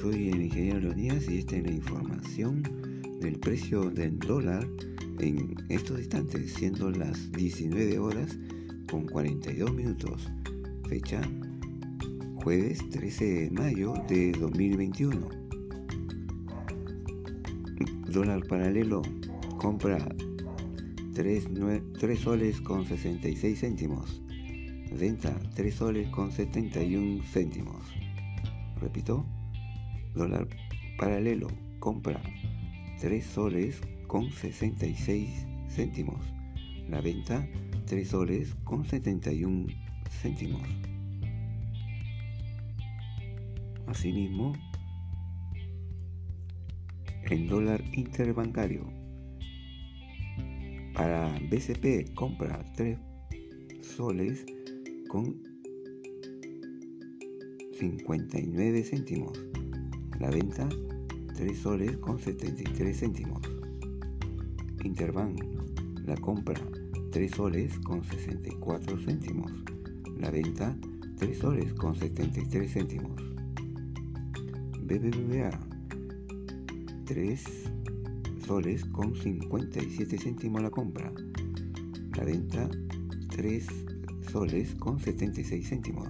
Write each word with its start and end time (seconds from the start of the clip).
soy 0.00 0.28
el 0.28 0.42
ingeniero 0.42 0.94
Díaz 0.94 1.28
y 1.28 1.38
esta 1.38 1.56
es 1.56 1.64
la 1.64 1.72
información 1.72 2.62
del 3.20 3.38
precio 3.38 3.90
del 3.90 4.18
dólar 4.18 4.66
en 5.18 5.56
estos 5.68 5.98
instantes, 5.98 6.52
siendo 6.52 6.90
las 6.90 7.32
19 7.32 7.98
horas 7.98 8.38
con 8.90 9.06
42 9.06 9.74
minutos, 9.74 10.28
fecha 10.88 11.20
jueves 12.42 12.78
13 12.90 13.24
de 13.24 13.50
mayo 13.50 13.94
de 14.08 14.32
2021. 14.32 15.28
Dólar 18.10 18.46
paralelo, 18.46 19.02
compra 19.58 19.98
3, 21.14 21.48
3 21.98 22.20
soles 22.20 22.60
con 22.60 22.86
66 22.86 23.60
céntimos, 23.60 24.22
venta 24.92 25.34
3 25.54 25.74
soles 25.74 26.08
con 26.08 26.32
71 26.32 27.22
céntimos. 27.24 27.82
Repito, 28.80 29.24
dólar 30.14 30.48
paralelo, 30.98 31.48
compra 31.78 32.20
3 33.00 33.24
soles 33.24 33.80
con 34.06 34.30
66 34.30 35.46
céntimos. 35.68 36.20
La 36.88 37.00
venta 37.00 37.46
3 37.86 38.08
soles 38.08 38.54
con 38.64 38.84
71 38.84 39.66
céntimos. 40.22 40.62
Asimismo, 43.86 44.52
en 47.30 47.48
dólar 47.48 47.82
interbancario, 47.92 48.84
para 50.94 51.38
BCP 51.48 52.12
compra 52.14 52.64
3 52.74 52.98
soles 53.82 54.44
con 55.08 55.42
59 57.78 58.82
céntimos. 58.84 59.40
La 60.20 60.30
venta 60.30 60.68
3 61.34 61.58
soles 61.58 61.96
con 61.96 62.18
73 62.18 62.96
céntimos. 62.96 63.42
Interbank, 64.84 65.42
la 66.04 66.16
compra 66.16 66.60
3 67.10 67.30
soles 67.30 67.78
con 67.80 68.04
64 68.04 68.98
céntimos. 68.98 69.50
La 70.18 70.30
venta 70.30 70.76
3 71.16 71.38
soles 71.38 71.72
con 71.72 71.94
73 71.94 72.72
céntimos. 72.72 73.20
BBVA 74.82 75.58
3 77.04 77.44
soles 78.46 78.84
con 78.86 79.14
57 79.14 80.18
céntimos 80.18 80.62
la 80.62 80.70
compra. 80.70 81.12
La 82.16 82.24
venta 82.24 82.68
3 83.30 83.97
soles 84.28 84.74
con 84.74 84.98
76 84.98 85.68
céntimos. 85.68 86.08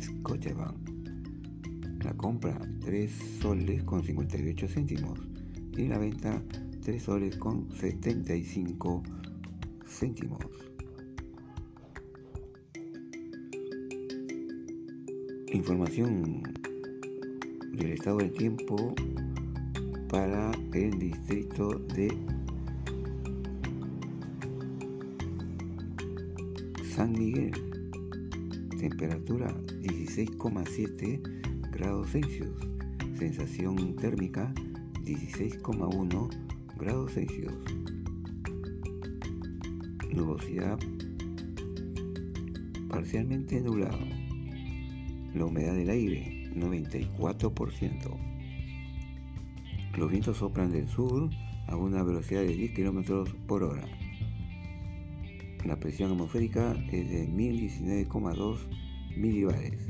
Scotiabank. 0.00 0.76
La 2.02 2.14
compra 2.14 2.58
3 2.80 3.10
soles 3.40 3.82
con 3.84 4.02
58 4.02 4.68
céntimos 4.68 5.18
y 5.76 5.88
la 5.88 5.98
venta 5.98 6.42
3 6.82 7.02
soles 7.02 7.36
con 7.36 7.70
75 7.72 9.02
céntimos. 9.86 10.40
Información 15.52 16.42
del 17.72 17.92
estado 17.92 18.18
del 18.18 18.32
tiempo 18.32 18.94
para 20.08 20.50
el 20.72 20.98
distrito 20.98 21.78
de 21.94 22.35
San 26.96 27.12
Miguel. 27.12 27.52
Temperatura 28.78 29.54
16,7 29.82 31.20
grados 31.70 32.10
Celsius. 32.10 32.56
Sensación 33.18 33.96
térmica 33.96 34.50
16,1 35.04 36.30
grados 36.78 37.12
Celsius. 37.12 37.52
Nubosidad 40.10 40.78
parcialmente 42.88 43.60
nublado. 43.60 43.98
La 45.34 45.44
humedad 45.44 45.74
del 45.74 45.90
aire 45.90 46.50
94%. 46.54 48.16
Los 49.98 50.10
vientos 50.10 50.38
soplan 50.38 50.72
del 50.72 50.88
sur 50.88 51.28
a 51.66 51.76
una 51.76 52.02
velocidad 52.02 52.40
de 52.40 52.56
10 52.56 52.72
km 52.72 53.30
por 53.46 53.64
hora. 53.64 53.84
La 55.66 55.74
presión 55.80 56.12
atmosférica 56.12 56.76
es 56.92 57.10
de 57.10 57.28
1019,2 57.28 58.58
milibares. 59.16 59.80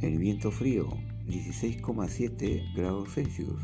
El 0.00 0.16
viento 0.16 0.50
frío 0.50 0.88
16,7 1.28 2.74
grados 2.74 3.12
Celsius. 3.12 3.60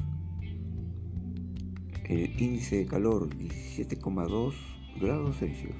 El 2.04 2.30
índice 2.38 2.76
de 2.76 2.86
calor 2.86 3.30
17,2 3.30 4.52
grados 5.00 5.38
Celsius. 5.38 5.74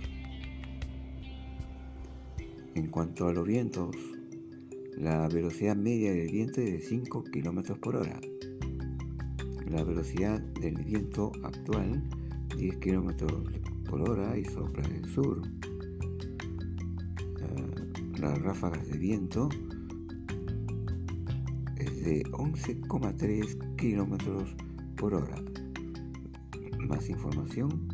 En 2.75 2.87
cuanto 2.87 3.28
a 3.28 3.34
los 3.34 3.47
vientos, 3.47 3.95
la 4.97 5.28
velocidad 5.28 5.77
media 5.77 6.15
del 6.15 6.33
viento 6.33 6.63
es 6.63 6.73
de 6.73 6.81
5 6.81 7.25
km 7.25 7.78
por 7.78 7.97
hora. 7.97 8.19
La 9.69 9.84
velocidad 9.84 10.41
del 10.41 10.77
viento 10.77 11.33
actual 11.45 12.03
10 12.56 12.77
km 12.78 13.27
por 13.89 14.09
hora 14.09 14.37
y 14.37 14.44
sopla 14.44 14.87
del 14.89 15.05
sur. 15.06 15.43
Las 18.19 18.41
ráfagas 18.41 18.89
de 18.89 18.97
viento 18.97 19.49
es 21.77 22.05
de 22.05 22.25
11,3 22.33 23.77
km 23.77 24.56
por 24.97 25.15
hora. 25.15 25.37
Más 26.89 27.11
información 27.11 27.89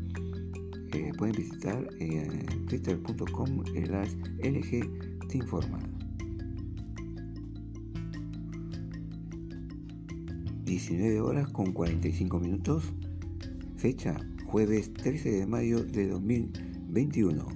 eh, 0.93 1.11
pueden 1.19 1.35
visitar 1.35 1.89
en 1.99 2.67
twitter.com 2.67 3.65
LG 3.75 5.29
te 5.29 5.39
informa. 5.39 5.81
19 10.65 11.21
horas 11.21 11.49
con 11.49 11.73
45 11.73 12.39
minutos, 12.39 12.85
fecha 13.77 14.17
jueves 14.53 14.93
13 14.93 15.31
de 15.31 15.47
mayo 15.47 15.83
de 15.83 16.09
2021. 16.09 17.47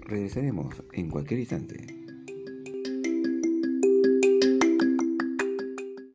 Regresaremos 0.00 0.74
en 0.92 1.08
cualquier 1.08 1.38
instante. 1.38 2.01